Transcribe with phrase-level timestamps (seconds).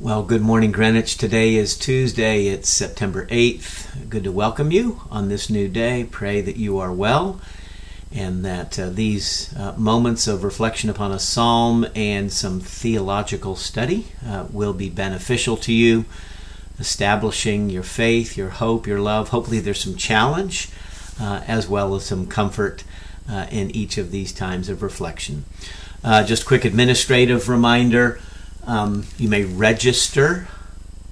[0.00, 1.18] Well, good morning, Greenwich.
[1.18, 2.46] Today is Tuesday.
[2.46, 4.08] It's September 8th.
[4.08, 6.08] Good to welcome you on this new day.
[6.10, 7.38] Pray that you are well
[8.10, 14.06] and that uh, these uh, moments of reflection upon a psalm and some theological study
[14.26, 16.06] uh, will be beneficial to you,
[16.78, 19.28] establishing your faith, your hope, your love.
[19.28, 20.70] Hopefully, there's some challenge
[21.20, 22.84] uh, as well as some comfort
[23.28, 25.44] uh, in each of these times of reflection.
[26.02, 28.18] Uh, just quick administrative reminder.
[28.66, 30.48] Um, you may register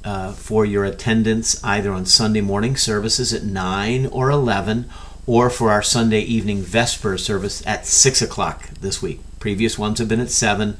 [0.04, 4.88] uh, for your attendance either on Sunday morning services at 9 or 11
[5.26, 9.20] or for our Sunday evening Vesper service at 6 o'clock this week.
[9.38, 10.76] Previous ones have been at 7.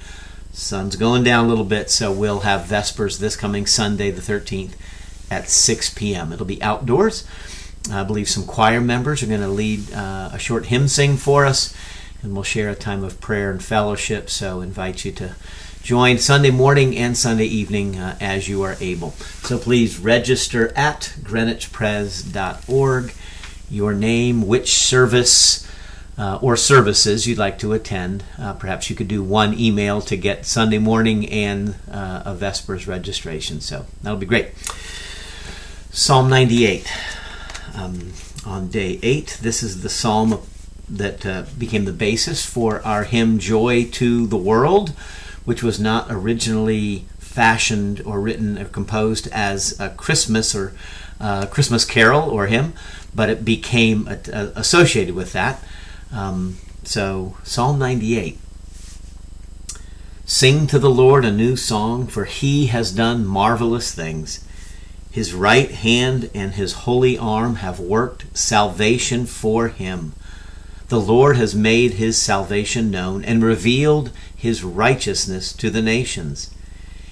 [0.53, 4.73] Sun's going down a little bit, so we'll have Vespers this coming Sunday, the 13th,
[5.31, 6.33] at 6 p.m.
[6.33, 7.27] It'll be outdoors.
[7.93, 11.45] I believe some choir members are going to lead uh, a short hymn sing for
[11.45, 11.75] us,
[12.23, 14.31] and we'll share a time of prayer and fellowship.
[14.31, 15.35] So, invite you to
[15.89, 19.13] join Sunday morning and Sunday evening uh, as you are able.
[19.43, 23.15] So please register at greenwichpres.org,
[23.71, 25.67] your name, which service
[26.19, 28.23] uh, or services you'd like to attend.
[28.39, 32.87] Uh, perhaps you could do one email to get Sunday morning and uh, a Vespers
[32.87, 33.63] registration.
[33.63, 34.53] So that'll be great.
[35.91, 36.87] Psalm 98.
[37.75, 38.13] Um,
[38.45, 40.39] on day 8, this is the psalm
[40.87, 44.93] that uh, became the basis for our hymn Joy to the World
[45.49, 50.75] which was not originally fashioned or written or composed as a Christmas or
[51.19, 52.75] uh, Christmas carol or hymn,
[53.15, 55.65] but it became a, a, associated with that.
[56.13, 58.39] Um, so, Psalm 98.
[60.27, 64.45] Sing to the Lord a new song, for he has done marvelous things.
[65.11, 70.13] His right hand and his holy arm have worked salvation for him.
[70.89, 76.55] The Lord has made his salvation known and revealed his righteousness to the nations.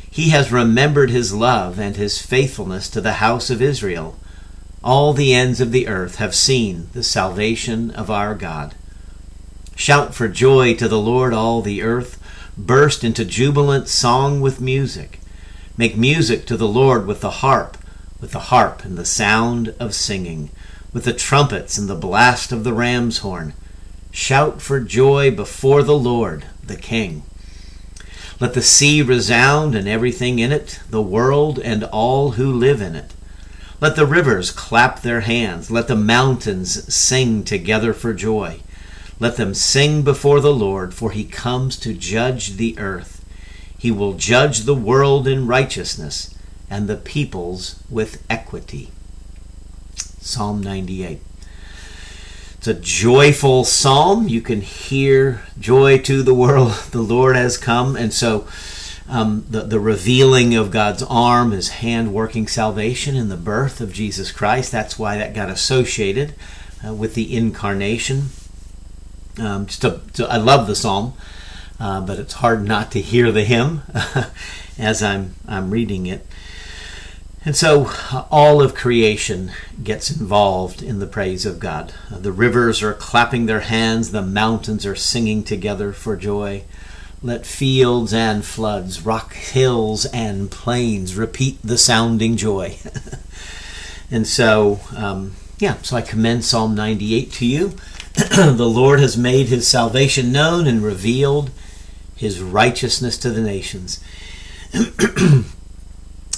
[0.09, 4.17] He has remembered his love and his faithfulness to the house of Israel.
[4.83, 8.77] All the ends of the earth have seen the salvation of our God.
[9.75, 12.23] Shout for joy to the Lord, all the earth.
[12.57, 15.19] Burst into jubilant song with music.
[15.77, 17.77] Make music to the Lord with the harp,
[18.21, 20.51] with the harp and the sound of singing,
[20.93, 23.53] with the trumpets and the blast of the ram's horn
[24.17, 27.23] Shout for joy before the Lord, the King.
[28.39, 32.95] Let the sea resound and everything in it, the world and all who live in
[32.95, 33.13] it.
[33.81, 35.71] Let the rivers clap their hands.
[35.71, 38.61] Let the mountains sing together for joy.
[39.19, 43.25] Let them sing before the Lord, for he comes to judge the earth.
[43.79, 46.35] He will judge the world in righteousness
[46.69, 48.91] and the peoples with equity.
[49.97, 51.21] Psalm 98.
[52.67, 54.27] It's a joyful psalm.
[54.27, 56.73] You can hear joy to the world.
[56.91, 57.95] The Lord has come.
[57.95, 58.49] And so
[59.09, 63.93] um, the, the revealing of God's arm, his hand working salvation in the birth of
[63.93, 64.73] Jesus Christ.
[64.73, 66.35] That's why that got associated
[66.85, 68.31] uh, with the incarnation.
[69.39, 71.15] Um, just to, I love the psalm,
[71.79, 73.83] uh, but it's hard not to hear the hymn
[74.77, 76.27] as I'm, I'm reading it.
[77.47, 77.89] And so
[78.29, 81.95] all of creation gets involved in the praise of God.
[82.11, 86.65] The rivers are clapping their hands, the mountains are singing together for joy.
[87.23, 92.79] Let fields and floods, rock hills and plains repeat the sounding joy.
[94.11, 97.69] and so, um, yeah, so I commend Psalm 98 to you.
[98.15, 101.53] the Lord has made his salvation known and revealed
[102.17, 104.03] his righteousness to the nations.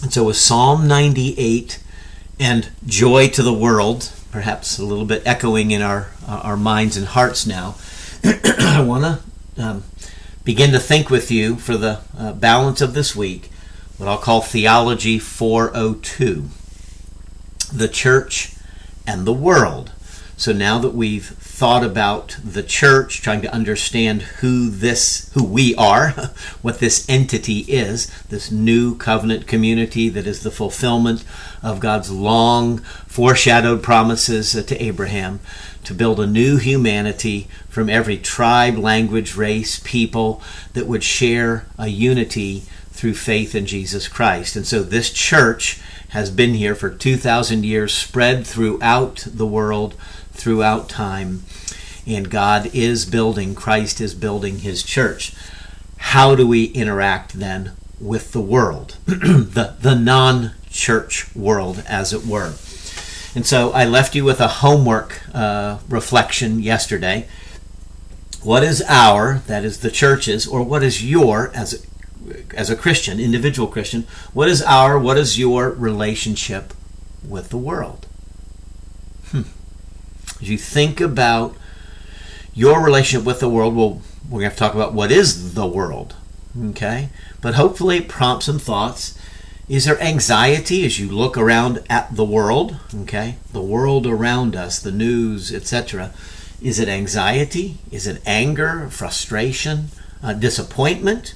[0.02, 1.82] And so with Psalm 98
[2.38, 6.96] and joy to the world, perhaps a little bit echoing in our, uh, our minds
[6.96, 7.76] and hearts now,
[8.24, 9.20] I want
[9.56, 9.84] to um,
[10.44, 13.50] begin to think with you for the uh, balance of this week
[13.98, 16.48] what I'll call Theology 402
[17.72, 18.54] the church
[19.06, 19.92] and the world.
[20.38, 25.74] So now that we've thought about the church, trying to understand who this, who we
[25.74, 26.10] are,
[26.62, 31.24] what this entity is, this new covenant community that is the fulfillment
[31.60, 32.78] of God's long
[33.08, 35.40] foreshadowed promises to Abraham
[35.82, 40.40] to build a new humanity from every tribe, language, race, people
[40.74, 44.54] that would share a unity through faith in Jesus Christ.
[44.54, 45.80] And so this church
[46.10, 49.96] has been here for 2,000 years, spread throughout the world
[50.38, 51.42] throughout time.
[52.06, 55.34] And God is building, Christ is building his church.
[55.98, 62.24] How do we interact then with the world, the, the non church world, as it
[62.24, 62.54] were?
[63.34, 67.28] And so I left you with a homework uh, reflection yesterday.
[68.42, 71.84] What is our, that is the church's, or what is your, as
[72.54, 76.74] as a Christian, individual Christian, what is our, what is your relationship
[77.26, 78.07] with the world?
[80.40, 81.56] As you think about
[82.54, 85.54] your relationship with the world, well, we're going to have to talk about what is
[85.54, 86.14] the world.
[86.70, 87.08] Okay?
[87.40, 89.18] But hopefully it prompts some thoughts.
[89.68, 92.76] Is there anxiety as you look around at the world?
[93.02, 93.36] Okay?
[93.52, 96.12] The world around us, the news, etc.
[96.60, 97.78] Is it anxiety?
[97.90, 99.88] Is it anger, frustration,
[100.22, 101.34] uh, disappointment?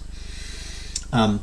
[1.13, 1.41] Um,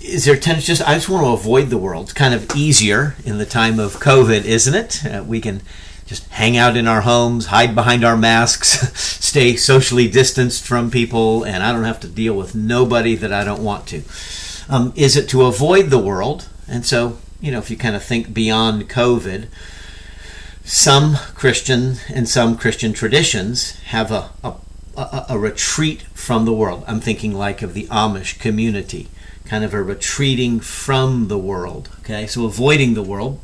[0.00, 2.04] is there tendency just I just want to avoid the world?
[2.04, 5.04] It's kind of easier in the time of COVID, isn't it?
[5.04, 5.62] Uh, we can
[6.08, 11.44] just hang out in our homes, hide behind our masks, stay socially distanced from people,
[11.44, 14.02] and I don't have to deal with nobody that I don't want to.
[14.70, 16.48] Um, is it to avoid the world?
[16.66, 19.48] And so, you know, if you kind of think beyond COVID,
[20.64, 24.54] some Christian and some Christian traditions have a, a,
[24.96, 26.84] a, a retreat from the world.
[26.86, 29.08] I'm thinking like of the Amish community,
[29.44, 31.90] kind of a retreating from the world.
[32.00, 33.40] Okay, so avoiding the world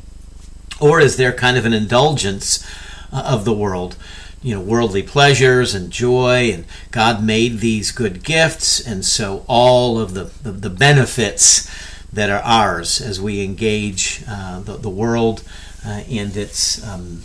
[0.79, 2.65] or is there kind of an indulgence
[3.11, 3.95] uh, of the world?
[4.41, 9.99] You know, worldly pleasures and joy, and God made these good gifts, and so all
[9.99, 11.69] of the, the, the benefits
[12.13, 15.43] that are ours as we engage uh, the, the world
[15.85, 17.23] uh, and its um,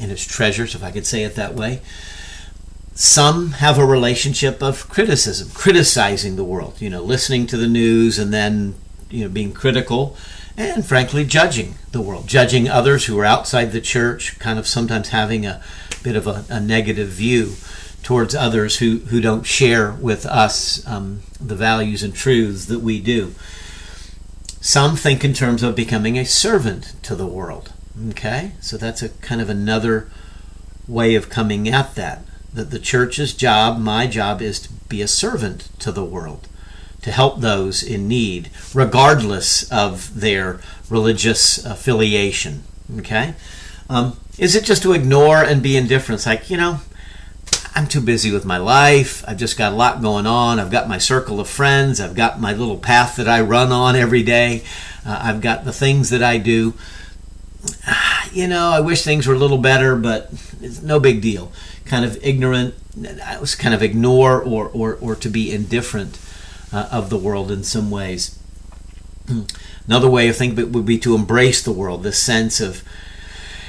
[0.00, 1.80] and its treasures, if I could say it that way.
[2.94, 6.80] Some have a relationship of criticism, criticizing the world.
[6.80, 8.74] You know, listening to the news and then
[9.10, 10.16] you know being critical
[10.58, 15.10] and frankly judging the world, judging others who are outside the church, kind of sometimes
[15.10, 15.62] having a
[16.02, 17.54] bit of a, a negative view
[18.02, 23.00] towards others who, who don't share with us um, the values and truths that we
[23.00, 23.32] do.
[24.60, 27.72] Some think in terms of becoming a servant to the world.
[28.10, 30.08] Okay, so that's a kind of another
[30.88, 32.24] way of coming at that.
[32.52, 36.48] That the church's job, my job, is to be a servant to the world
[37.02, 40.60] to help those in need, regardless of their
[40.90, 42.64] religious affiliation.
[42.98, 43.34] Okay?
[43.88, 46.18] Um, is it just to ignore and be indifferent?
[46.18, 46.80] It's like, you know,
[47.74, 49.24] I'm too busy with my life.
[49.26, 50.58] I've just got a lot going on.
[50.58, 52.00] I've got my circle of friends.
[52.00, 54.64] I've got my little path that I run on every day.
[55.06, 56.74] Uh, I've got the things that I do.
[58.30, 60.30] You know, I wish things were a little better, but
[60.60, 61.50] it's no big deal.
[61.86, 62.74] Kind of ignorant.
[63.24, 66.18] I was kind of ignore or, or, or to be indifferent
[66.72, 68.38] uh, of the world in some ways.
[69.86, 72.82] Another way of thinking would be to embrace the world, this sense of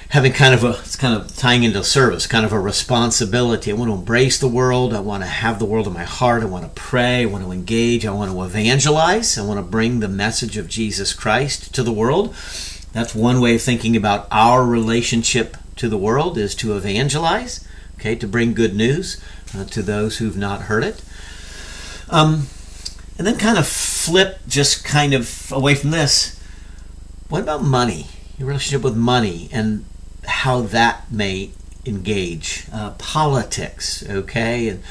[0.10, 3.72] having kind of a it's kind of tying into service, kind of a responsibility.
[3.72, 4.94] I want to embrace the world.
[4.94, 6.44] I want to have the world in my heart.
[6.44, 7.24] I want to pray.
[7.24, 8.06] I want to engage.
[8.06, 9.38] I want to evangelize.
[9.38, 12.34] I want to bring the message of Jesus Christ to the world.
[12.92, 17.66] That's one way of thinking about our relationship to the world is to evangelize,
[17.96, 19.24] okay, to bring good news
[19.56, 21.02] uh, to those who've not heard it.
[22.10, 22.48] Um,
[23.20, 26.42] and then kind of flip just kind of away from this.
[27.28, 28.08] What about money?
[28.38, 29.84] Your relationship with money and
[30.26, 31.52] how that may
[31.86, 34.82] engage uh, politics, okay, and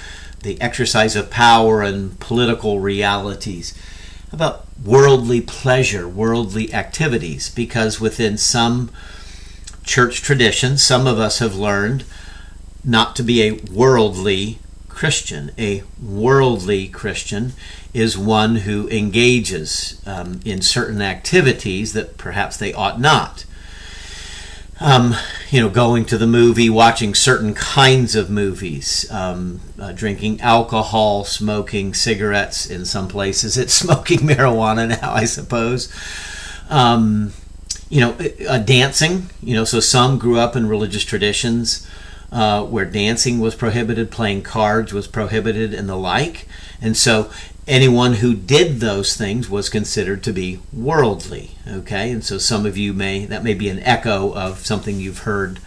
[0.43, 3.73] the exercise of power and political realities.
[4.31, 7.49] How about worldly pleasure, worldly activities?
[7.49, 8.91] Because within some
[9.85, 12.05] church traditions, some of us have learned
[12.85, 14.59] not to be a worldly
[14.99, 15.53] Christian.
[15.57, 17.53] A worldly Christian
[17.95, 23.45] is one who engages um, in certain activities that perhaps they ought not.
[24.81, 25.15] Um,
[25.51, 31.23] you know, going to the movie, watching certain kinds of movies, um, uh, drinking alcohol,
[31.23, 33.57] smoking cigarettes in some places.
[33.57, 35.95] It's smoking marijuana now, I suppose.
[36.69, 37.35] Um,
[37.89, 38.17] you know,
[38.49, 39.31] uh, dancing.
[39.45, 41.87] You know, so some grew up in religious traditions
[42.31, 46.47] uh, where dancing was prohibited, playing cards was prohibited, and the like.
[46.81, 47.31] And so
[47.67, 51.53] anyone who did those things was considered to be worldly.
[51.67, 55.21] Okay, and so some of you may that may be an echo of something you've
[55.21, 55.61] heard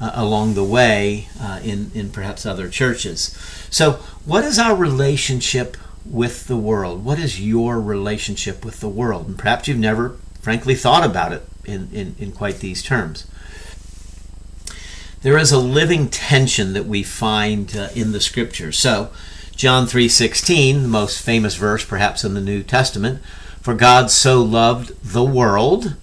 [0.00, 3.36] uh, along the way uh, in in perhaps other churches.
[3.70, 3.92] So,
[4.24, 7.04] what is our relationship with the world?
[7.04, 9.28] What is your relationship with the world?
[9.28, 13.26] And perhaps you've never, frankly, thought about it in in, in quite these terms
[15.22, 18.78] there is a living tension that we find uh, in the scriptures.
[18.78, 19.10] So,
[19.54, 23.22] John 3:16, the most famous verse perhaps in the New Testament,
[23.60, 25.94] for God so loved the world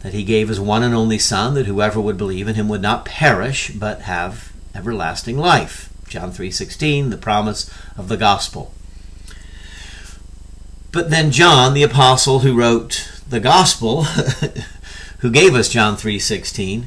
[0.00, 2.82] that he gave his one and only son that whoever would believe in him would
[2.82, 5.88] not perish but have everlasting life.
[6.08, 8.72] John 3:16, the promise of the gospel.
[10.92, 14.04] But then John, the apostle who wrote the gospel,
[15.18, 16.84] who gave us John 3:16,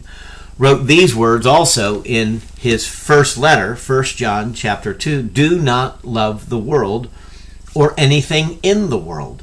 [0.60, 6.50] wrote these words also in his first letter, 1 John chapter 2, do not love
[6.50, 7.10] the world
[7.74, 9.42] or anything in the world.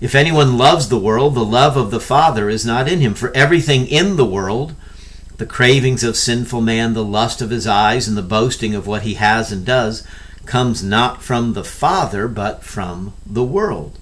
[0.00, 3.14] If anyone loves the world, the love of the Father is not in him.
[3.14, 4.74] For everything in the world,
[5.38, 9.02] the cravings of sinful man, the lust of his eyes, and the boasting of what
[9.02, 10.04] he has and does,
[10.46, 13.98] comes not from the Father, but from the world.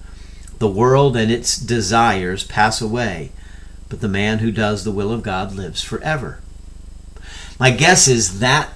[0.58, 3.32] The world and its desires pass away,
[3.88, 6.40] but the man who does the will of God lives forever.
[7.58, 8.70] My guess is that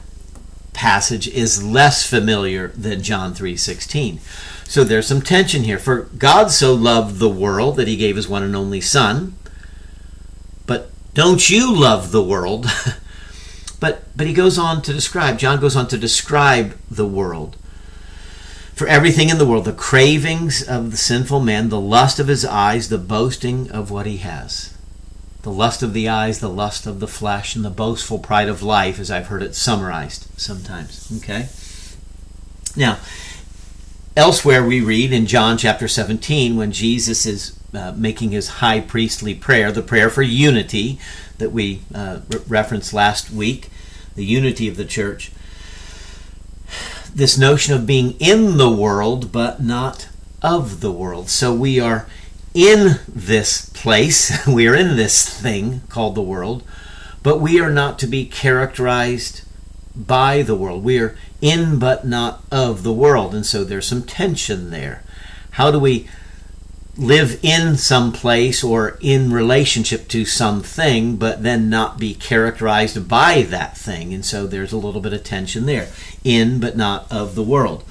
[0.72, 4.20] passage is less familiar than John 3:16.
[4.66, 5.78] So there's some tension here.
[5.78, 9.34] For God so loved the world that he gave his one and only son.
[10.66, 12.66] But don't you love the world?
[13.80, 17.56] but but he goes on to describe John goes on to describe the world.
[18.74, 22.46] For everything in the world, the cravings of the sinful man, the lust of his
[22.46, 24.72] eyes, the boasting of what he has
[25.42, 28.62] the lust of the eyes, the lust of the flesh, and the boastful pride of
[28.62, 31.10] life, as I've heard it summarized sometimes.
[31.18, 31.48] Okay?
[32.76, 32.98] Now,
[34.16, 39.34] elsewhere we read in John chapter 17 when Jesus is uh, making his high priestly
[39.34, 40.98] prayer, the prayer for unity
[41.38, 43.70] that we uh, re- referenced last week,
[44.16, 45.32] the unity of the church.
[47.14, 50.08] This notion of being in the world but not
[50.42, 51.28] of the world.
[51.28, 52.06] So we are
[52.54, 56.62] in this place, we are in this thing called the world,
[57.22, 59.42] but we are not to be characterized
[59.94, 60.82] by the world.
[60.82, 65.02] We are in but not of the world, and so there's some tension there.
[65.52, 66.08] How do we
[66.96, 73.42] live in some place or in relationship to something, but then not be characterized by
[73.42, 74.12] that thing?
[74.12, 75.88] And so there's a little bit of tension there.
[76.24, 77.84] In but not of the world.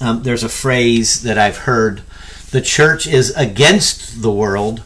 [0.00, 2.02] Um, there's a phrase that I've heard
[2.50, 4.82] the church is against the world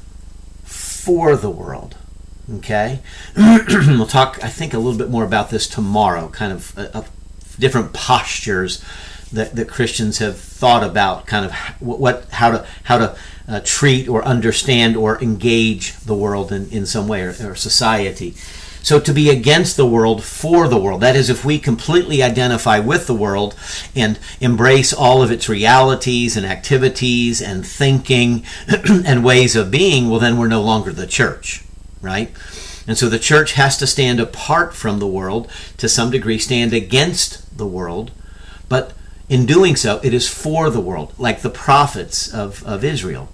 [0.63, 1.97] for the world.
[2.57, 3.01] Okay?
[3.37, 7.05] we'll talk, I think, a little bit more about this tomorrow, kind of uh, uh,
[7.59, 8.85] different postures
[9.33, 13.17] that, that Christians have thought about, kind of what, what how to, how to
[13.49, 18.35] uh, treat or understand or engage the world in, in some way or, or society.
[18.85, 22.81] So to be against the world for the world, that is, if we completely identify
[22.81, 23.55] with the world
[23.97, 30.21] and embrace all of its realities and activities and thinking and ways of being, well,
[30.21, 31.65] then we're no longer the church,
[32.03, 32.31] right?
[32.87, 36.75] And so the church has to stand apart from the world, to some degree, stand
[36.75, 38.11] against the world,
[38.69, 38.93] but
[39.31, 43.31] in doing so, it is for the world, like the prophets of, of Israel.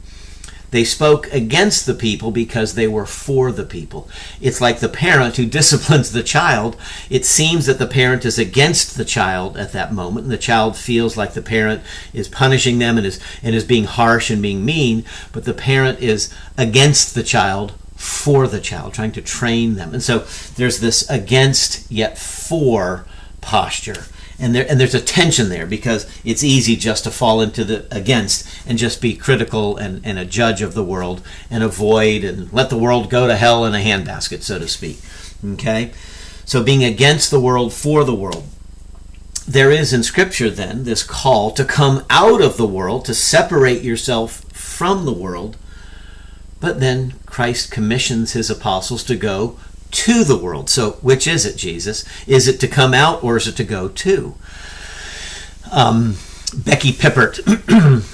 [0.71, 4.09] They spoke against the people because they were for the people.
[4.41, 6.77] It's like the parent who disciplines the child.
[7.09, 10.77] It seems that the parent is against the child at that moment, and the child
[10.77, 14.65] feels like the parent is punishing them and is, and is being harsh and being
[14.65, 19.93] mean, but the parent is against the child for the child, trying to train them.
[19.93, 20.21] And so
[20.57, 23.05] there's this against yet for
[23.41, 24.07] posture
[24.41, 27.87] and there and there's a tension there because it's easy just to fall into the
[27.95, 32.53] against and just be critical and, and a judge of the world and avoid and
[32.53, 34.99] let the world go to hell in a handbasket, so to speak.
[35.55, 35.93] Okay?
[36.45, 38.45] So being against the world for the world.
[39.47, 43.83] There is in Scripture then this call to come out of the world, to separate
[43.83, 45.57] yourself from the world.
[46.61, 49.59] But then Christ commissions his apostles to go
[49.91, 50.71] to the world.
[50.71, 52.05] So, which is it, Jesus?
[52.27, 54.35] Is it to come out or is it to go to?
[55.73, 56.17] Um,
[56.55, 57.41] Becky Pippert,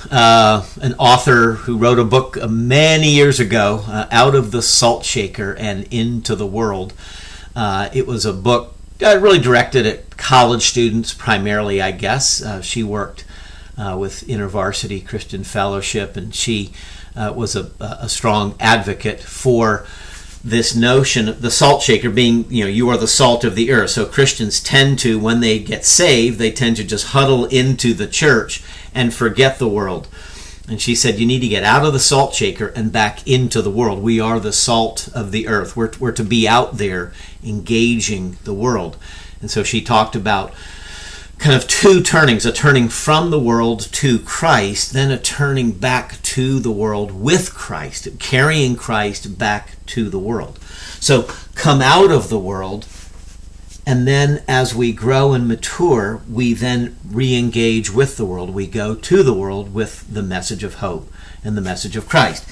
[0.10, 4.60] uh, an author who wrote a book uh, many years ago, uh, Out of the
[4.60, 6.92] Salt Shaker and Into the World.
[7.54, 12.42] Uh, it was a book uh, really directed at college students primarily, I guess.
[12.42, 13.24] Uh, she worked
[13.78, 16.72] with InterVarsity Christian Fellowship and she
[17.14, 19.86] was a, a strong advocate for
[20.46, 23.72] this notion of the salt shaker being, you know, you are the salt of the
[23.72, 23.90] earth.
[23.90, 28.06] So Christians tend to, when they get saved, they tend to just huddle into the
[28.06, 28.62] church
[28.94, 30.06] and forget the world.
[30.68, 33.60] And she said, You need to get out of the salt shaker and back into
[33.60, 34.00] the world.
[34.00, 35.76] We are the salt of the earth.
[35.76, 37.12] We're, we're to be out there
[37.44, 38.96] engaging the world.
[39.40, 40.54] And so she talked about
[41.38, 46.20] kind of two turnings a turning from the world to Christ, then a turning back
[46.22, 50.58] to the world with Christ, carrying Christ back to the world.
[50.98, 51.24] So
[51.54, 52.86] come out of the world,
[53.86, 58.50] and then as we grow and mature, we then re engage with the world.
[58.50, 61.12] We go to the world with the message of hope
[61.44, 62.48] and the message of Christ.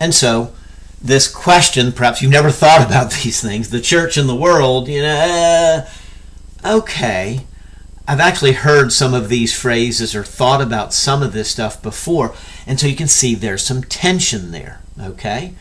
[0.00, 0.54] And so,
[1.02, 5.02] this question, perhaps you've never thought about these things, the church and the world, you
[5.02, 5.84] know,
[6.64, 7.44] uh, okay
[8.08, 12.34] I've actually heard some of these phrases or thought about some of this stuff before,
[12.66, 15.52] and so you can see there's some tension there, okay?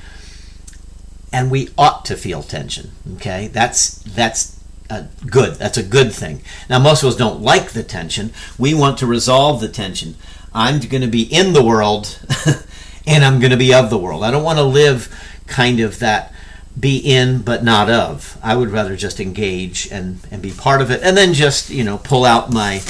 [1.34, 3.50] And we ought to feel tension, okay?
[3.50, 5.56] That's that's a good.
[5.56, 6.42] That's a good thing.
[6.70, 8.32] Now most of us don't like the tension.
[8.58, 10.16] We want to resolve the tension.
[10.54, 12.18] I'm going to be in the world
[13.06, 14.24] and I'm going to be of the world.
[14.24, 15.14] I don't want to live
[15.48, 16.34] kind of that
[16.80, 18.38] be in but not of.
[18.44, 21.84] I would rather just engage and, and be part of it and then just, you
[21.84, 22.82] know, pull out my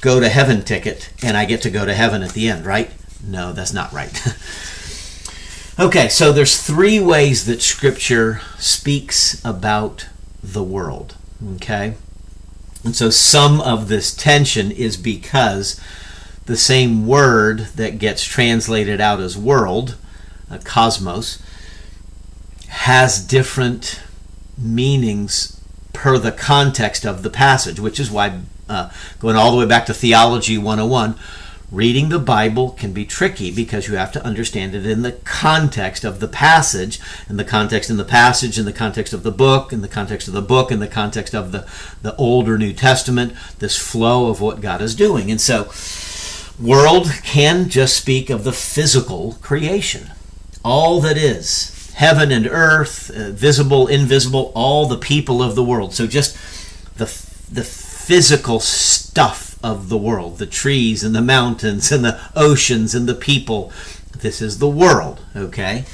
[0.00, 2.90] go to heaven ticket and I get to go to heaven at the end, right?
[3.24, 4.10] No, that's not right.
[5.78, 10.08] okay, so there's three ways that scripture speaks about
[10.42, 11.16] the world,
[11.56, 11.94] okay?
[12.84, 15.80] And so some of this tension is because
[16.44, 19.96] the same word that gets translated out as world,
[20.48, 21.42] uh, cosmos,
[22.68, 24.00] has different
[24.58, 25.60] meanings
[25.92, 29.86] per the context of the passage, which is why, uh, going all the way back
[29.86, 31.16] to Theology 101,
[31.72, 36.04] reading the Bible can be tricky because you have to understand it in the context
[36.04, 39.72] of the passage, and the context in the passage, in the context of the book,
[39.72, 41.66] in the context of the book, in the context of the,
[42.02, 45.30] the Old or New Testament, this flow of what God is doing.
[45.30, 45.70] And so,
[46.60, 50.10] world can just speak of the physical creation,
[50.64, 51.75] all that is.
[51.96, 55.94] Heaven and earth, uh, visible, invisible, all the people of the world.
[55.94, 56.36] So just
[56.96, 57.06] the
[57.50, 63.08] the physical stuff of the world, the trees and the mountains and the oceans and
[63.08, 63.72] the people.
[64.16, 65.84] This is the world, okay?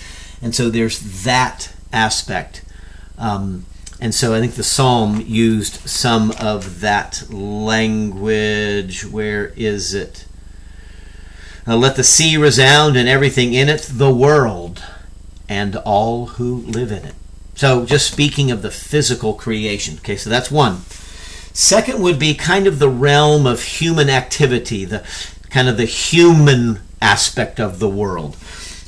[0.43, 2.65] And so there's that aspect.
[3.17, 3.67] Um,
[4.01, 9.07] and so I think the psalm used some of that language.
[9.07, 10.27] Where is it?
[11.67, 14.83] Let the sea resound and everything in it, the world,
[15.53, 17.15] and all who live in it.
[17.55, 19.99] So, just speaking of the physical creation.
[19.99, 20.79] Okay, so that's one.
[21.53, 25.05] Second would be kind of the realm of human activity, the
[25.51, 28.39] kind of the human aspect of the world.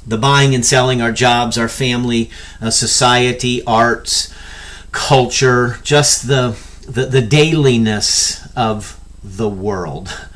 [0.06, 2.30] The buying and selling, our jobs, our family,
[2.62, 4.32] uh, society, arts,
[4.90, 10.08] culture, just the, the, the dailiness of the world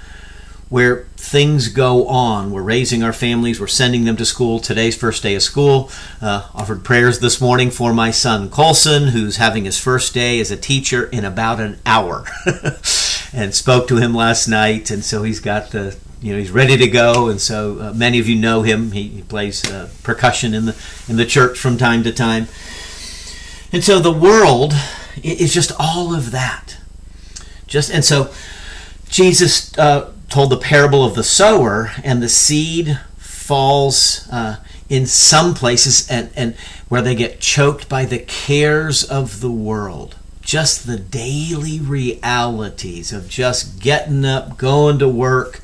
[0.68, 2.50] where things go on.
[2.50, 4.60] We're raising our families, we're sending them to school.
[4.60, 5.90] Today's first day of school.
[6.20, 10.50] Uh, offered prayers this morning for my son Colson, who's having his first day as
[10.50, 12.24] a teacher in about an hour,
[13.32, 14.90] and spoke to him last night.
[14.90, 18.18] And so he's got the you know he's ready to go and so uh, many
[18.18, 20.76] of you know him he, he plays uh, percussion in the
[21.08, 22.48] in the church from time to time
[23.72, 24.74] and so the world
[25.22, 26.76] is just all of that
[27.68, 28.32] just and so
[29.08, 34.56] jesus uh, told the parable of the sower, and the seed falls uh,
[34.88, 36.54] in some places and, and
[36.88, 40.16] where they get choked by the cares of the world.
[40.40, 45.60] Just the daily realities of just getting up, going to work,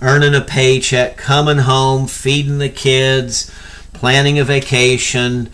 [0.00, 3.50] earning a paycheck, coming home, feeding the kids,
[3.92, 5.50] planning a vacation,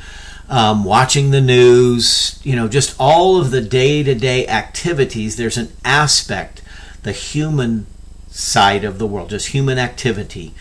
[0.49, 5.37] um, watching the news, you know, just all of the day to day activities.
[5.37, 6.61] There's an aspect,
[7.03, 7.87] the human
[8.33, 10.55] side of the world, just human activity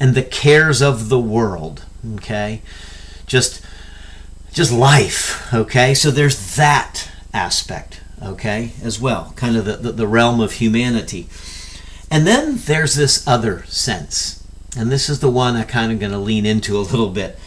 [0.00, 2.62] and the cares of the world, okay?
[3.26, 3.64] Just
[4.52, 5.92] just life, okay?
[5.94, 11.28] So there's that aspect, okay, as well, kind of the, the, the realm of humanity.
[12.10, 14.42] And then there's this other sense,
[14.76, 17.38] and this is the one I kind of going to lean into a little bit.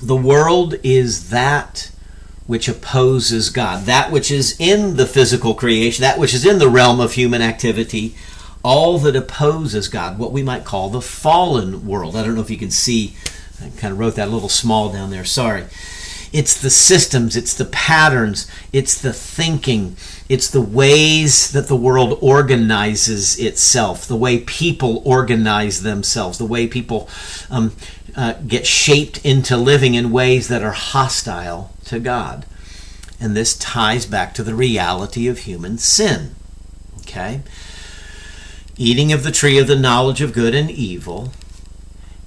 [0.00, 1.90] The world is that
[2.46, 6.68] which opposes God, that which is in the physical creation, that which is in the
[6.68, 8.14] realm of human activity,
[8.62, 12.16] all that opposes God, what we might call the fallen world.
[12.16, 13.16] I don't know if you can see,
[13.60, 15.64] I kind of wrote that a little small down there, sorry.
[16.32, 19.96] It's the systems, it's the patterns, it's the thinking,
[20.28, 26.68] it's the ways that the world organizes itself, the way people organize themselves, the way
[26.68, 27.08] people
[27.50, 27.72] um,
[28.14, 32.46] uh, get shaped into living in ways that are hostile to God.
[33.20, 36.36] And this ties back to the reality of human sin.
[37.00, 37.40] Okay?
[38.80, 41.30] Eating of the tree of the knowledge of good and evil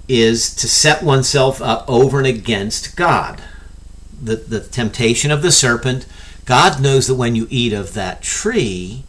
[0.08, 3.42] is to set oneself up over and against God.
[4.22, 6.06] The, the temptation of the serpent,
[6.46, 9.04] God knows that when you eat of that tree,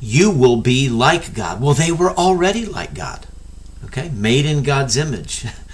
[0.00, 1.60] you will be like God.
[1.60, 3.26] Well, they were already like God,
[3.84, 4.08] okay?
[4.08, 5.44] Made in God's image.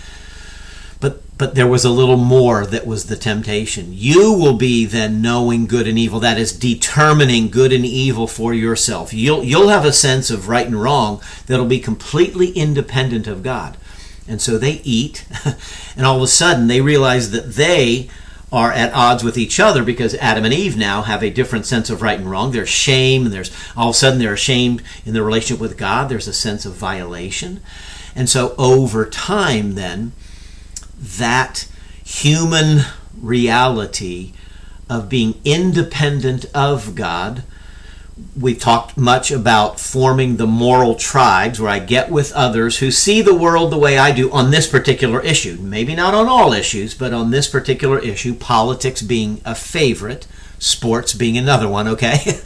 [1.43, 3.89] But there was a little more that was the temptation.
[3.91, 6.21] You will be then knowing good and evil.
[6.21, 9.13] That is determining good and evil for yourself.
[9.13, 13.77] You'll you'll have a sense of right and wrong that'll be completely independent of God.
[14.29, 15.27] And so they eat,
[15.97, 18.09] and all of a sudden they realize that they
[18.53, 21.91] are at odds with each other because Adam and Eve now have a different sense
[21.91, 22.53] of right and wrong.
[22.53, 26.09] There's shame, and there's all of a sudden they're ashamed in their relationship with God.
[26.09, 27.63] There's a sense of violation.
[28.15, 30.13] And so over time, then,
[31.03, 31.69] that
[32.05, 32.83] human
[33.21, 34.33] reality
[34.88, 37.43] of being independent of God
[38.38, 43.23] we've talked much about forming the moral tribes where I get with others who see
[43.23, 45.59] the world the way I do on this particular issue.
[45.61, 50.27] Maybe not on all issues, but on this particular issue, politics being a favorite,
[50.59, 52.41] sports being another one, okay?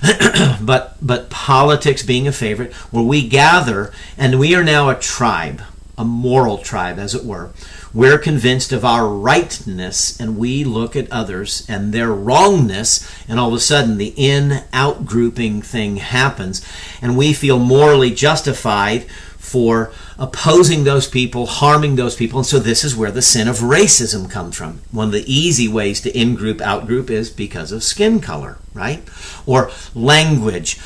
[0.60, 5.62] but but politics being a favorite, where we gather and we are now a tribe,
[5.96, 7.50] a moral tribe as it were
[7.94, 13.48] we're convinced of our rightness and we look at others and their wrongness, and all
[13.48, 16.66] of a sudden the in out grouping thing happens,
[17.00, 19.06] and we feel morally justified
[19.38, 22.40] for opposing those people, harming those people.
[22.40, 24.80] And so this is where the sin of racism comes from.
[24.90, 28.58] One of the easy ways to in group, out group is because of skin color,
[28.74, 29.02] right?
[29.46, 30.78] Or language,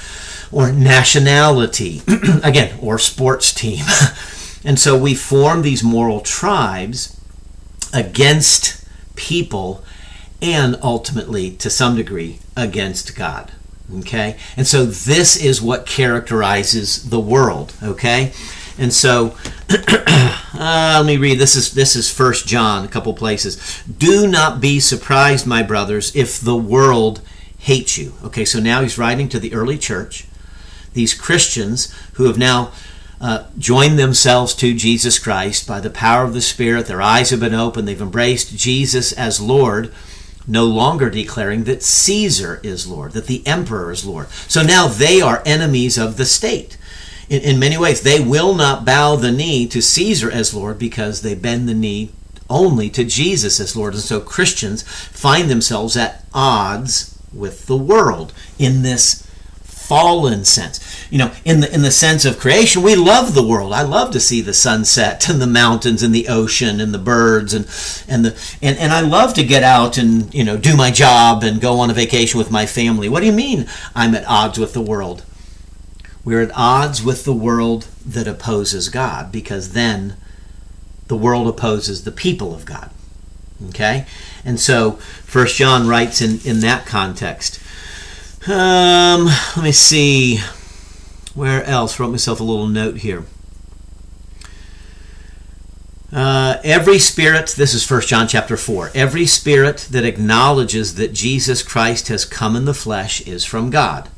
[0.53, 2.03] or nationality,
[2.45, 3.85] again, or sports team.
[4.65, 7.21] And so we form these moral tribes
[7.93, 8.85] against
[9.17, 9.85] people
[10.41, 13.53] and ultimately, to some degree, against God.
[13.99, 14.37] Okay?
[14.57, 17.75] And so this is what characterizes the world.
[17.83, 18.33] Okay?
[18.79, 19.37] And so
[19.71, 21.39] uh, let me read.
[21.39, 23.83] This is this is First John, a couple places.
[23.85, 27.21] Do not be surprised, my brothers, if the world
[27.59, 28.15] hates you.
[28.25, 30.27] Okay, so now he's writing to the early church,
[30.95, 32.73] these Christians who have now
[33.23, 36.87] uh, joined themselves to Jesus Christ by the power of the Spirit.
[36.87, 37.87] Their eyes have been opened.
[37.87, 39.95] They've embraced Jesus as Lord,
[40.47, 44.29] no longer declaring that Caesar is Lord, that the emperor is Lord.
[44.29, 46.77] So now they are enemies of the state.
[47.29, 51.23] In, in many ways, they will not bow the knee to Caesar as Lord because
[51.23, 52.11] they bend the knee
[52.51, 53.95] only to Jesus as Lord.
[53.95, 59.25] And so Christians find themselves at odds with the world in this
[59.63, 60.92] fallen sense.
[61.13, 63.75] You know, in the in the sense of creation, we love the world.
[63.75, 67.53] I love to see the sunset and the mountains and the ocean and the birds
[67.53, 67.67] and
[68.09, 71.43] and the and, and I love to get out and, you know, do my job
[71.45, 73.11] and go on a vacation with my family.
[73.11, 75.23] What do you mean I'm at odds with the world?
[76.25, 80.17] We're at odds with the world that opposes God because then
[81.09, 82.91] the world opposes the people of God.
[83.69, 84.07] Okay?
[84.47, 87.61] And so First John writes in, in that context.
[88.49, 90.41] Um, let me see.
[91.35, 91.99] Where else?
[91.99, 93.25] Wrote myself a little note here.
[96.13, 101.63] Uh, every spirit, this is 1 John chapter 4, every spirit that acknowledges that Jesus
[101.63, 104.11] Christ has come in the flesh is from God.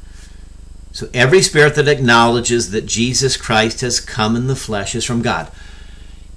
[0.90, 5.22] So every spirit that acknowledges that Jesus Christ has come in the flesh is from
[5.22, 5.52] God.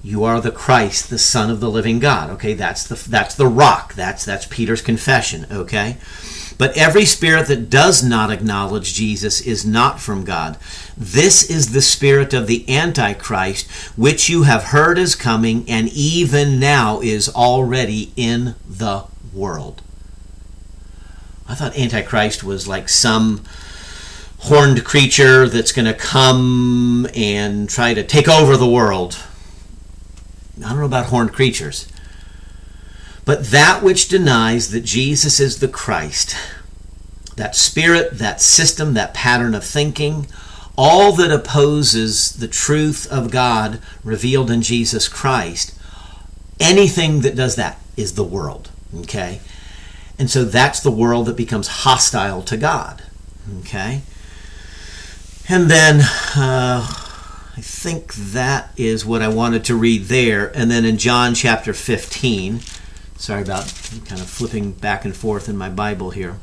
[0.03, 2.29] You are the Christ, the Son of the living God.
[2.31, 3.93] Okay, that's the that's the rock.
[3.93, 5.47] That's that's Peter's confession.
[5.51, 5.97] Okay.
[6.57, 10.57] But every spirit that does not acknowledge Jesus is not from God.
[10.97, 16.59] This is the spirit of the Antichrist, which you have heard is coming and even
[16.59, 19.81] now is already in the world.
[21.47, 23.43] I thought Antichrist was like some
[24.39, 29.17] horned creature that's going to come and try to take over the world.
[30.57, 31.87] I don't know about horned creatures.
[33.27, 36.33] But that which denies that Jesus is the Christ,
[37.35, 40.27] that spirit, that system, that pattern of thinking,
[40.77, 45.77] all that opposes the truth of God revealed in Jesus Christ,
[46.57, 48.71] anything that does that is the world.
[48.95, 49.41] Okay?
[50.17, 53.03] And so that's the world that becomes hostile to God.
[53.59, 54.03] Okay?
[55.49, 60.47] And then uh, I think that is what I wanted to read there.
[60.55, 62.61] And then in John chapter 15,
[63.17, 63.65] Sorry about
[64.05, 66.37] kind of flipping back and forth in my Bible here.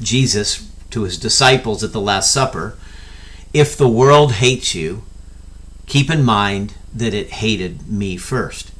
[0.00, 2.74] Jesus to his disciples at the Last Supper
[3.52, 5.04] If the world hates you,
[5.86, 8.72] keep in mind that it hated me first.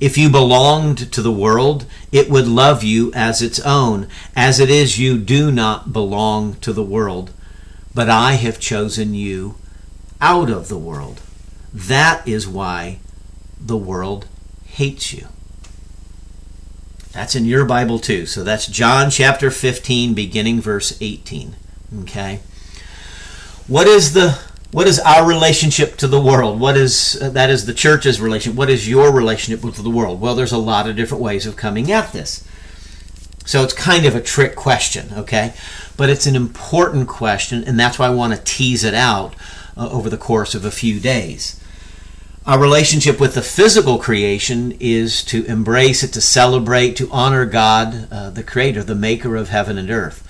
[0.00, 4.08] If you belonged to the world, it would love you as its own.
[4.34, 7.30] As it is, you do not belong to the world,
[7.94, 9.54] but I have chosen you
[10.20, 11.20] out of the world.
[11.72, 12.98] That is why
[13.60, 14.26] the world
[14.64, 15.28] hates you.
[17.20, 18.24] That's in your Bible too.
[18.24, 21.54] So that's John chapter 15, beginning verse 18.
[22.00, 22.40] Okay.
[23.66, 24.38] What is the
[24.72, 26.58] what is our relationship to the world?
[26.58, 28.56] What is uh, that is the church's relationship?
[28.56, 30.18] What is your relationship with the world?
[30.18, 32.42] Well, there's a lot of different ways of coming at this.
[33.44, 35.52] So it's kind of a trick question, okay?
[35.98, 39.34] But it's an important question, and that's why I want to tease it out
[39.76, 41.59] uh, over the course of a few days.
[42.46, 48.08] Our relationship with the physical creation is to embrace it, to celebrate, to honor God,
[48.10, 50.26] uh, the Creator, the Maker of heaven and earth,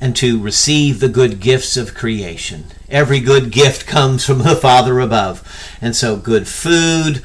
[0.00, 2.64] and to receive the good gifts of creation.
[2.88, 5.46] Every good gift comes from the Father above.
[5.80, 7.22] And so, good food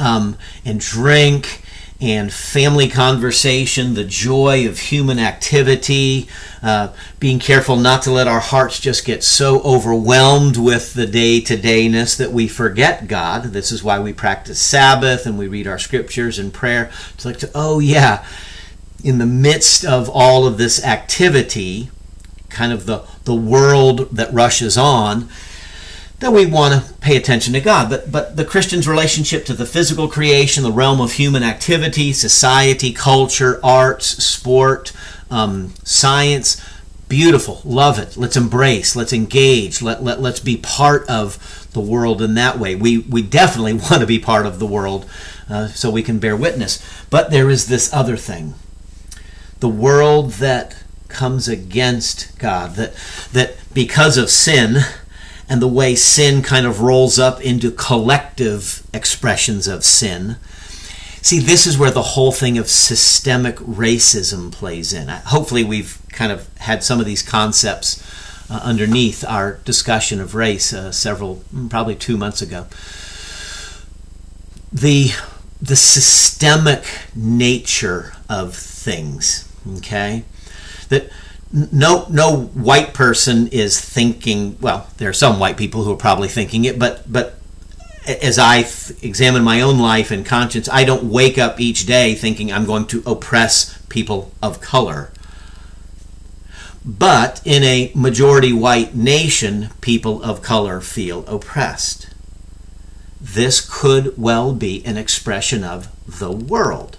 [0.00, 1.59] um, and drink
[2.00, 6.28] and family conversation, the joy of human activity,
[6.62, 11.40] uh, being careful not to let our hearts just get so overwhelmed with the day
[11.42, 13.44] to dayness that we forget God.
[13.44, 16.90] This is why we practice Sabbath and we read our scriptures and prayer.
[17.14, 18.24] It's like, to, oh, yeah,
[19.04, 21.90] in the midst of all of this activity,
[22.48, 25.28] kind of the, the world that rushes on,
[26.20, 27.90] that we want to pay attention to God.
[27.90, 32.92] But, but the Christian's relationship to the physical creation, the realm of human activity, society,
[32.92, 34.92] culture, arts, sport,
[35.30, 36.62] um, science,
[37.08, 37.62] beautiful.
[37.64, 38.16] Love it.
[38.16, 38.94] Let's embrace.
[38.94, 39.80] Let's engage.
[39.82, 42.74] Let, let, let's be part of the world in that way.
[42.74, 45.08] We, we definitely want to be part of the world
[45.48, 46.82] uh, so we can bear witness.
[47.08, 48.54] But there is this other thing
[49.60, 52.94] the world that comes against God, that,
[53.32, 54.78] that because of sin,
[55.50, 60.36] and the way sin kind of rolls up into collective expressions of sin.
[61.22, 65.08] See, this is where the whole thing of systemic racism plays in.
[65.08, 68.00] Hopefully, we've kind of had some of these concepts
[68.48, 72.66] uh, underneath our discussion of race uh, several, mm, probably two months ago.
[74.72, 75.10] The,
[75.60, 76.84] the systemic
[77.16, 80.22] nature of things, okay?
[80.90, 81.10] That
[81.52, 86.28] no no white person is thinking well there are some white people who are probably
[86.28, 87.40] thinking it but but
[88.06, 92.14] as I th- examine my own life and conscience I don't wake up each day
[92.14, 95.12] thinking I'm going to oppress people of color.
[96.84, 102.08] But in a majority white nation people of color feel oppressed.
[103.20, 106.96] This could well be an expression of the world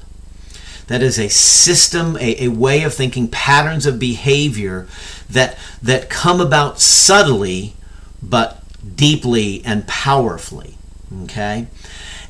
[0.91, 4.87] that is a system, a, a way of thinking, patterns of behavior
[5.29, 7.73] that, that come about subtly
[8.21, 8.61] but
[8.95, 10.75] deeply and powerfully.
[11.23, 11.67] Okay?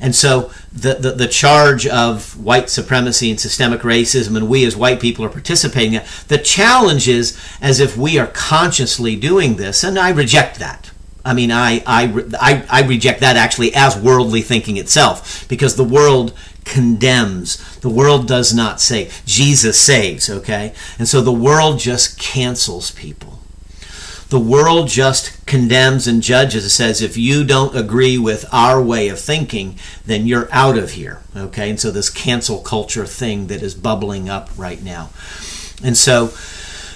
[0.00, 4.76] And so the, the, the, charge of white supremacy and systemic racism, and we as
[4.76, 9.84] white people are participating in the challenge is as if we are consciously doing this,
[9.84, 10.90] and I reject that.
[11.24, 15.84] I mean, I, I, I, I reject that actually as worldly thinking itself, because the
[15.84, 17.78] world condemns.
[17.80, 19.22] The world does not save.
[19.24, 20.74] Jesus saves, okay?
[20.98, 23.40] And so the world just cancels people.
[24.28, 26.64] The world just condemns and judges.
[26.64, 30.92] It says, if you don't agree with our way of thinking, then you're out of
[30.92, 31.68] here, okay?
[31.68, 35.10] And so this cancel culture thing that is bubbling up right now.
[35.84, 36.32] And so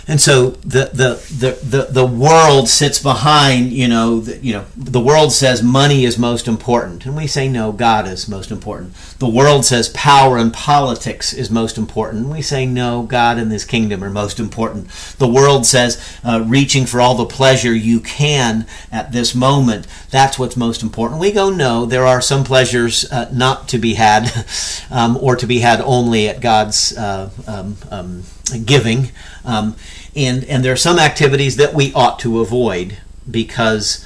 [0.09, 4.64] and so the the the the, the world sits behind you know the, you know
[4.77, 7.05] the world says money is most important.
[7.07, 8.95] And we say no god is most important.
[9.19, 12.29] The world says power and politics is most important.
[12.29, 14.90] We say no god and his kingdom are most important.
[15.19, 19.88] The world says uh, reaching for all the pleasure you can at this moment.
[20.11, 21.21] That's what's most important.
[21.21, 24.31] We go no there are some pleasures uh, not to be had
[24.92, 28.23] um, or to be had only at god's uh, um, um,
[28.64, 29.11] giving.
[29.45, 29.75] Um,
[30.15, 32.99] and and there are some activities that we ought to avoid
[33.31, 34.05] because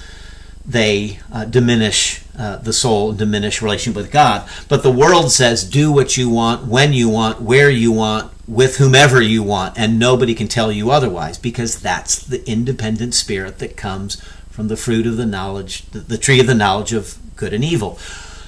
[0.65, 4.49] they uh, diminish uh, the soul, diminish relationship with God.
[4.69, 8.79] But the world says, do what you want, when you want, where you want, with
[8.79, 13.77] whomever you want, and nobody can tell you otherwise because that's the independent spirit that
[13.77, 17.53] comes from the fruit of the knowledge, the, the tree of the knowledge of good
[17.53, 17.99] and evil.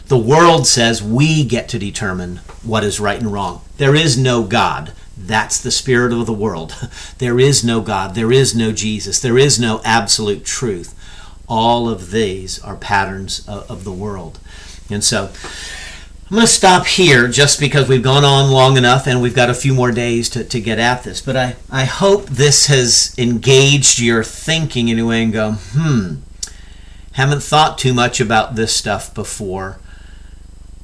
[0.06, 3.62] The world says we get to determine what is right and wrong.
[3.78, 4.92] There is no God.
[5.16, 6.74] That's the spirit of the world.
[7.18, 8.14] There is no God.
[8.14, 9.20] There is no Jesus.
[9.20, 10.98] There is no absolute truth.
[11.48, 14.40] All of these are patterns of, the world.
[14.90, 15.30] And so
[16.24, 19.50] I'm going to stop here just because we've gone on long enough and we've got
[19.50, 21.20] a few more days to, to get at this.
[21.20, 26.14] But I, I hope this has engaged your thinking in a way and go, hmm,
[27.12, 29.78] haven't thought too much about this stuff before.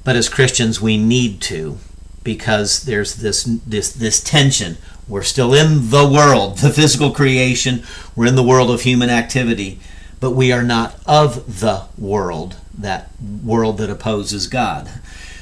[0.05, 1.79] But as Christians, we need to
[2.25, 4.77] because there's this this this tension.
[5.09, 7.83] We're still in the world, the physical creation.
[8.15, 9.81] We're in the world of human activity,
[10.21, 13.11] but we are not of the world, that
[13.43, 14.91] world that opposes God.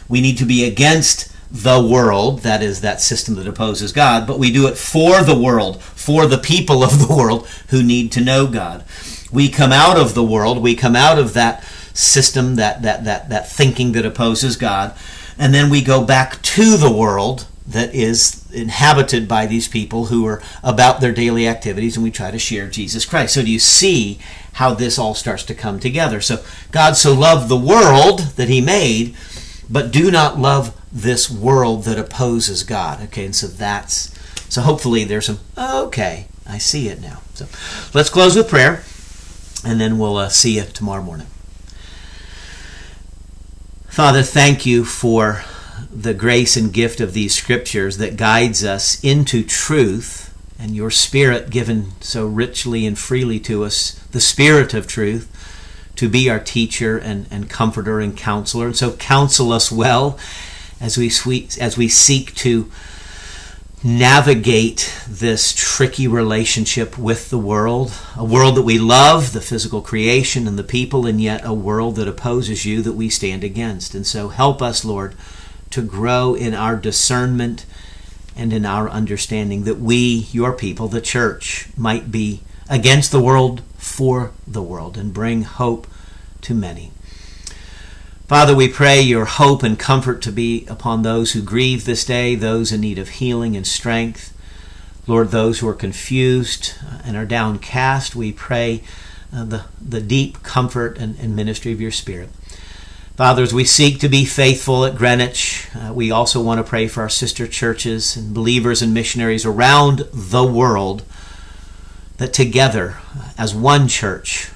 [0.09, 4.39] We need to be against the world, that is that system that opposes God, but
[4.39, 8.21] we do it for the world, for the people of the world who need to
[8.21, 8.85] know God.
[9.33, 13.29] We come out of the world, we come out of that system, that that that
[13.29, 14.97] that thinking that opposes God
[15.38, 20.27] and then we go back to the world that is inhabited by these people who
[20.27, 23.35] are about their daily activities and we try to share Jesus Christ.
[23.35, 24.20] So do you see
[24.55, 26.20] how this all starts to come together?
[26.20, 29.16] So God so loved the world that he made,
[29.68, 33.03] but do not love this world that opposes God.
[33.05, 34.14] Okay, and so that's
[34.49, 37.20] so hopefully there's some okay, I see it now.
[37.35, 37.46] So
[37.92, 38.85] let's close with prayer
[39.64, 41.27] and then we'll uh, see you tomorrow morning.
[43.97, 45.43] Father, thank you for
[45.91, 51.49] the grace and gift of these scriptures that guides us into truth and your spirit
[51.49, 55.33] given so richly and freely to us, the spirit of truth,
[55.97, 58.67] to be our teacher and, and comforter and counselor.
[58.67, 60.19] And so counsel us well
[60.79, 62.71] as we, as we seek to
[63.87, 70.49] navigate this tricky relationship with the world, a world that we love, the physical creation
[70.49, 73.94] and the people, and yet a world that opposes you that we stand against.
[73.94, 75.14] And so help us, Lord,
[75.70, 77.64] to grow in our discernment
[78.35, 83.62] and in our understanding that we, your people, the church, might be against the world
[83.77, 85.87] for the world and bring hope
[86.40, 86.90] to many.
[88.29, 92.35] Father, we pray your hope and comfort to be upon those who grieve this day,
[92.35, 94.37] those in need of healing and strength.
[95.07, 98.83] Lord, those who are confused and are downcast, we pray
[99.33, 102.31] uh, the, the deep comfort and, and, ministry of your Spirit.
[103.15, 106.89] Father, as we seek to be faithful at Greenwich, uh, we also want to pray
[106.89, 111.05] for our sister churches and believers and missionaries around the world
[112.17, 112.97] that together,
[113.39, 114.51] as one church,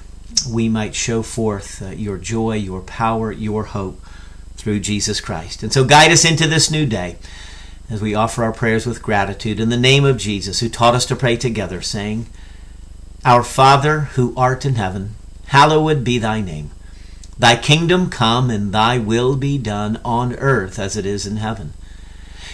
[0.47, 4.01] we might show forth uh, your joy, your power, your hope
[4.55, 5.63] through Jesus Christ.
[5.63, 7.17] And so guide us into this new day
[7.89, 11.05] as we offer our prayers with gratitude in the name of Jesus, who taught us
[11.07, 12.27] to pray together, saying,
[13.25, 15.15] Our Father who art in heaven,
[15.47, 16.71] hallowed be thy name.
[17.37, 21.73] Thy kingdom come, and thy will be done on earth as it is in heaven.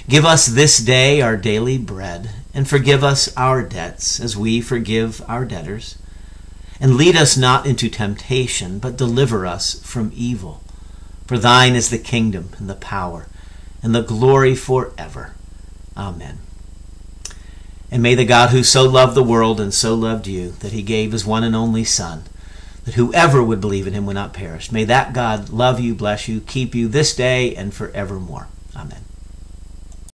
[0.10, 5.22] Give us this day our daily bread, and forgive us our debts as we forgive
[5.28, 5.98] our debtors
[6.80, 10.64] and lead us not into temptation, but deliver us from evil.
[11.26, 13.28] For thine is the kingdom and the power
[13.84, 15.34] and the glory forever.
[15.96, 16.40] Amen.
[17.90, 20.82] And may the God who so loved the world and so loved you that he
[20.84, 22.24] gave his one and only Son,
[22.84, 26.28] that whoever would believe in him would not perish, may that God love you, bless
[26.28, 28.48] you, keep you this day and forevermore.
[28.76, 29.07] Amen.